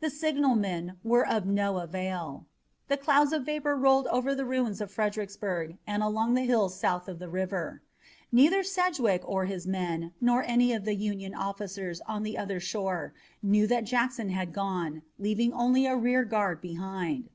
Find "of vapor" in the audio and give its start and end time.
3.32-3.76